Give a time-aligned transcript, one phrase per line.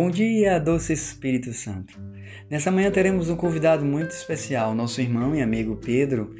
[0.00, 2.00] Bom dia, doce Espírito Santo.
[2.48, 6.36] Nessa manhã teremos um convidado muito especial, nosso irmão e amigo Pedro,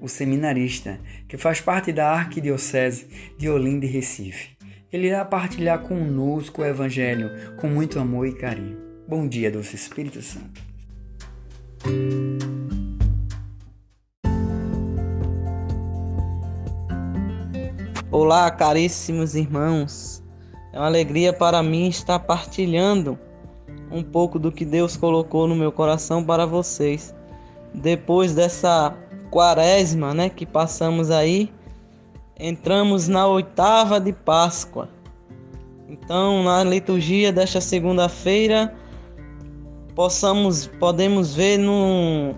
[0.00, 0.98] o seminarista,
[1.28, 3.06] que faz parte da Arquidiocese
[3.38, 4.56] de Olinda e Recife.
[4.92, 8.76] Ele irá partilhar conosco o Evangelho com muito amor e carinho.
[9.06, 10.60] Bom dia, doce Espírito Santo.
[18.10, 20.25] Olá, caríssimos irmãos.
[20.76, 23.18] É uma alegria para mim estar partilhando
[23.90, 27.14] um pouco do que Deus colocou no meu coração para vocês.
[27.72, 28.94] Depois dessa
[29.30, 31.50] quaresma, né, que passamos aí,
[32.38, 34.90] entramos na oitava de Páscoa.
[35.88, 38.74] Então, na liturgia desta segunda-feira,
[39.94, 42.34] possamos podemos ver no,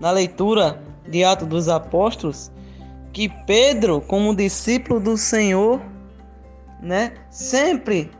[0.00, 2.50] na leitura de Atos dos Apóstolos
[3.12, 5.80] que Pedro, como discípulo do Senhor,
[6.80, 7.12] né?
[7.30, 8.10] Sempre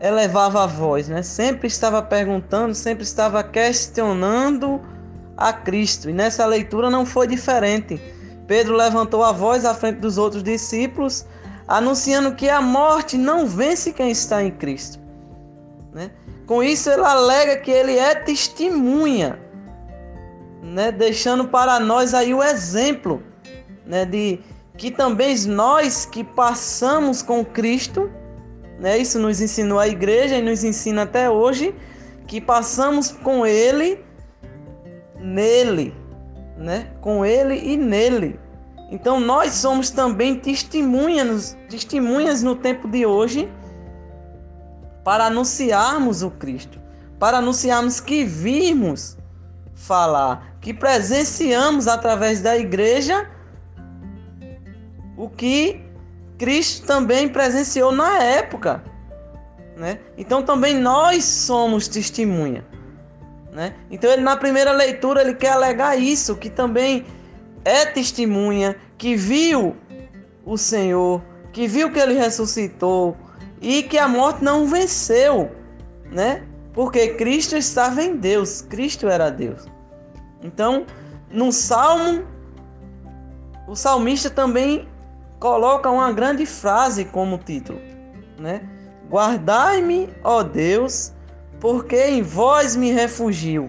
[0.00, 1.22] elevava a voz, né?
[1.22, 4.80] Sempre estava perguntando, sempre estava questionando
[5.36, 6.08] a Cristo.
[6.08, 8.00] E nessa leitura não foi diferente.
[8.46, 11.26] Pedro levantou a voz à frente dos outros discípulos,
[11.68, 14.98] anunciando que a morte não vence quem está em Cristo.
[15.92, 16.10] Né?
[16.46, 19.38] Com isso, ele alega que ele é testemunha,
[20.62, 20.90] né?
[20.90, 23.22] deixando para nós aí o exemplo
[23.86, 24.04] né?
[24.04, 24.40] de
[24.80, 28.10] que também nós que passamos com Cristo,
[28.78, 31.74] né, isso nos ensinou a igreja e nos ensina até hoje,
[32.26, 34.02] que passamos com Ele,
[35.18, 35.94] nele,
[36.56, 38.40] né, com Ele e nele.
[38.90, 43.52] Então nós somos também testemunhas, testemunhas no tempo de hoje
[45.04, 46.80] para anunciarmos o Cristo,
[47.18, 49.18] para anunciarmos que vimos
[49.74, 53.28] falar, que presenciamos através da igreja
[55.20, 55.82] o que
[56.38, 58.82] Cristo também presenciou na época.
[59.76, 59.98] Né?
[60.16, 62.64] Então também nós somos testemunha.
[63.52, 63.74] Né?
[63.90, 67.04] Então ele na primeira leitura ele quer alegar isso, que também
[67.66, 69.76] é testemunha, que viu
[70.42, 73.14] o Senhor, que viu que ele ressuscitou
[73.60, 75.50] e que a morte não venceu,
[76.10, 76.46] né?
[76.72, 79.66] Porque Cristo estava em Deus, Cristo era Deus.
[80.42, 80.86] Então,
[81.30, 82.24] no Salmo,
[83.68, 84.88] o salmista também
[85.40, 87.80] coloca uma grande frase como título,
[88.38, 88.60] né?
[89.10, 91.12] Guardai-me, ó Deus,
[91.58, 93.68] porque em vós me refugio,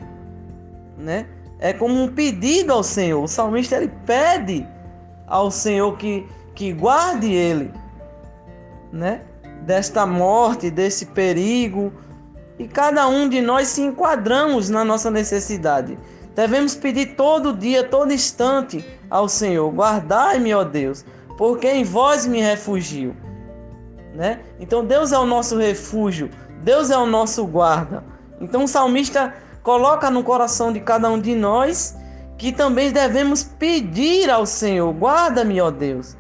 [0.98, 1.26] né?
[1.60, 3.24] É como um pedido ao Senhor.
[3.24, 4.68] O salmista ele pede
[5.26, 7.72] ao Senhor que que guarde ele,
[8.92, 9.22] né?
[9.66, 11.94] Desta morte, desse perigo,
[12.60, 15.98] e cada um de nós se enquadramos na nossa necessidade.
[16.36, 21.06] Devemos pedir todo dia, todo instante ao Senhor: guardai-me, ó Deus,
[21.42, 23.18] porque em vós me refugio.
[24.14, 24.42] Né?
[24.60, 26.30] Então Deus é o nosso refúgio,
[26.64, 28.04] Deus é o nosso guarda.
[28.40, 31.98] Então o salmista coloca no coração de cada um de nós
[32.38, 36.16] que também devemos pedir ao Senhor: guarda-me, ó Deus,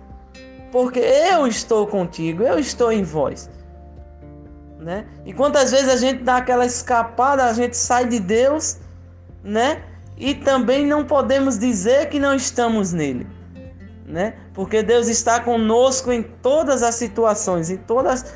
[0.71, 3.47] porque eu estou contigo, eu estou em vós.
[4.79, 5.05] Né?
[5.23, 8.79] E quantas vezes a gente dá aquela escapada, a gente sai de Deus,
[9.43, 9.83] né?
[10.17, 13.30] E também não podemos dizer que não estamos nele
[14.11, 14.35] né?
[14.53, 18.33] Porque Deus está conosco em todas as situações, em todas as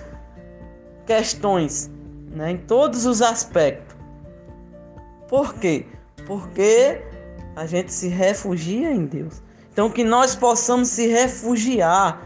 [1.06, 1.91] questões,
[2.31, 2.52] né?
[2.52, 3.96] Em todos os aspectos.
[5.28, 5.86] Por quê?
[6.25, 7.02] Porque
[7.56, 9.41] a gente se refugia em Deus.
[9.72, 12.22] Então que nós possamos se refugiar,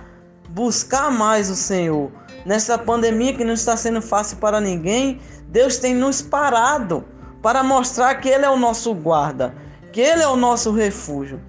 [0.49, 2.11] buscar mais o Senhor.
[2.45, 7.03] Nessa pandemia que não está sendo fácil para ninguém, Deus tem nos parado
[7.41, 9.55] para mostrar que Ele é o nosso guarda,
[9.91, 11.48] que Ele é o nosso refúgio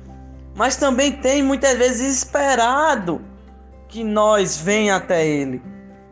[0.61, 3.23] mas também tem muitas vezes esperado
[3.89, 5.63] que nós venha até Ele,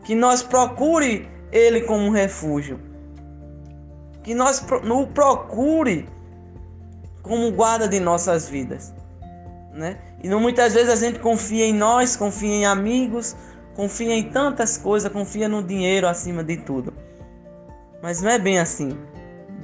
[0.03, 2.79] que nós procure Ele como um refúgio,
[4.23, 6.09] que nós o procure
[7.21, 8.91] como guarda de nossas vidas,
[9.71, 9.99] né?
[10.23, 13.35] E muitas vezes a gente confia em nós, confia em amigos,
[13.75, 16.91] confia em tantas coisas, confia no dinheiro acima de tudo.
[18.01, 18.97] Mas não é bem assim.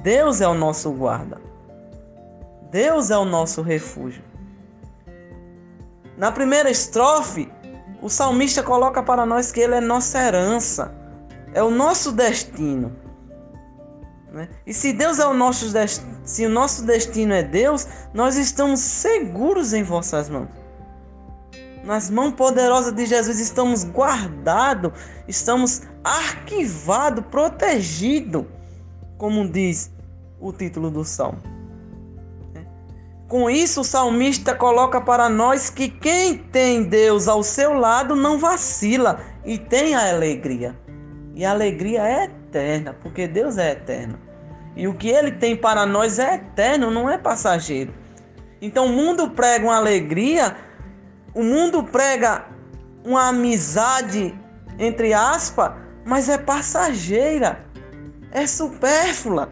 [0.04, 1.40] Deus é o nosso guarda.
[2.70, 4.35] Deus é o nosso refúgio.
[6.16, 7.52] Na primeira estrofe,
[8.00, 10.94] o salmista coloca para nós que ele é nossa herança,
[11.52, 12.96] é o nosso destino.
[14.32, 14.48] Né?
[14.66, 18.80] E se Deus é o nosso destino, se o nosso destino é Deus, nós estamos
[18.80, 20.48] seguros em vossas mãos.
[21.84, 24.92] Nas mãos poderosas de Jesus estamos guardados,
[25.28, 28.44] estamos arquivados, protegidos,
[29.16, 29.90] como diz
[30.40, 31.55] o título do salmo.
[33.28, 38.38] Com isso, o salmista coloca para nós que quem tem Deus ao seu lado não
[38.38, 40.78] vacila e tem a alegria.
[41.34, 44.18] E a alegria é eterna, porque Deus é eterno.
[44.76, 47.92] E o que ele tem para nós é eterno, não é passageiro.
[48.60, 50.56] Então o mundo prega uma alegria,
[51.34, 52.46] o mundo prega
[53.04, 54.38] uma amizade,
[54.78, 55.72] entre aspas,
[56.04, 57.64] mas é passageira,
[58.30, 59.48] é supérflua,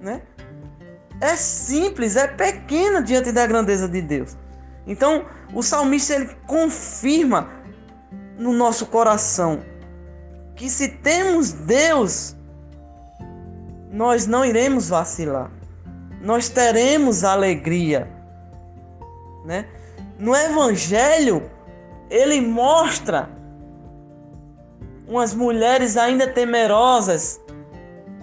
[0.00, 0.22] né?
[1.24, 4.36] É simples, é pequena diante da grandeza de Deus.
[4.86, 5.24] Então,
[5.54, 7.48] o salmista ele confirma
[8.38, 9.62] no nosso coração
[10.54, 12.36] que se temos Deus,
[13.90, 15.50] nós não iremos vacilar.
[16.20, 18.06] Nós teremos alegria,
[19.46, 19.66] né?
[20.18, 21.50] No evangelho,
[22.10, 23.30] ele mostra
[25.08, 27.40] umas mulheres ainda temerosas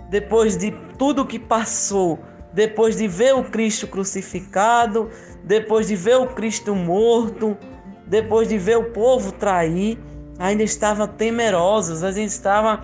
[0.08, 0.70] depois de
[1.00, 2.20] tudo que passou,
[2.54, 5.10] depois de ver o Cristo crucificado,
[5.44, 7.58] depois de ver o Cristo morto,
[8.06, 9.98] depois de ver o povo trair,
[10.38, 12.82] ainda estavam temerosas, ainda estavam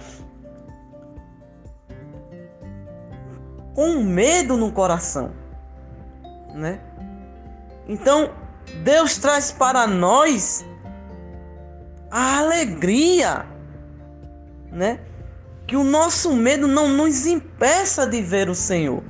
[3.73, 5.31] com medo no coração,
[6.53, 6.79] né?
[7.87, 8.31] Então,
[8.83, 10.65] Deus traz para nós
[12.09, 13.45] a alegria,
[14.71, 14.99] né?
[15.65, 19.03] Que o nosso medo não nos impeça de ver o Senhor.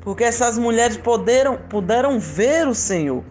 [0.00, 3.24] Porque essas mulheres puderam, puderam ver o Senhor.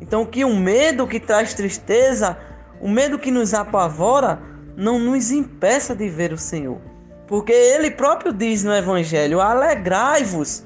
[0.00, 2.38] Então que o medo que traz tristeza,
[2.80, 4.40] o medo que nos apavora,
[4.76, 6.80] não nos impeça de ver o Senhor.
[7.26, 10.64] Porque ele próprio diz no Evangelho: alegrai-vos,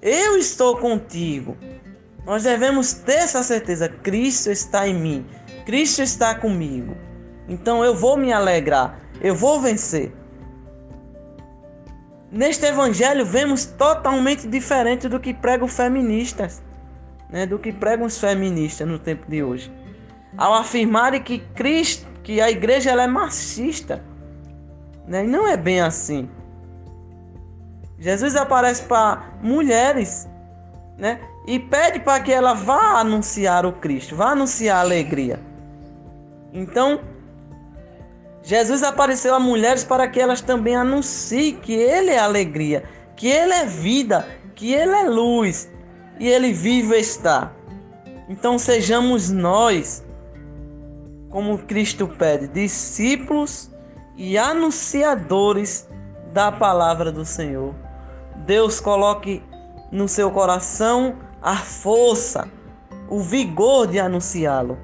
[0.00, 1.56] eu estou contigo.
[2.24, 5.26] Nós devemos ter essa certeza: Cristo está em mim,
[5.64, 6.94] Cristo está comigo.
[7.48, 10.12] Então eu vou me alegrar, eu vou vencer.
[12.32, 16.62] Neste evangelho vemos totalmente diferente do que pregam feministas,
[17.28, 19.70] né, do que pregam os feministas no tempo de hoje.
[20.34, 24.02] Ao afirmarem que Cristo, que a igreja ela é machista,
[25.06, 26.26] né, e não é bem assim.
[27.98, 30.26] Jesus aparece para mulheres,
[30.96, 35.38] né, e pede para que ela vá anunciar o Cristo, vá anunciar a alegria.
[36.50, 37.02] Então,
[38.42, 42.84] Jesus apareceu a mulheres para que elas também anunciem que Ele é alegria,
[43.16, 45.70] que Ele é vida, que Ele é luz
[46.18, 47.52] e Ele vivo está.
[48.28, 50.04] Então sejamos nós,
[51.30, 53.70] como Cristo pede, discípulos
[54.16, 55.88] e anunciadores
[56.32, 57.74] da palavra do Senhor.
[58.46, 59.42] Deus coloque
[59.90, 62.48] no seu coração a força,
[63.08, 64.78] o vigor de anunciá-lo.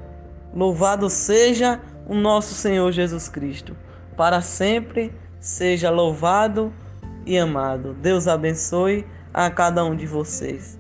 [0.55, 3.77] Louvado seja o nosso Senhor Jesus Cristo.
[4.17, 6.73] Para sempre seja louvado
[7.27, 7.95] e amado.
[7.95, 10.79] Deus abençoe a cada um de vocês.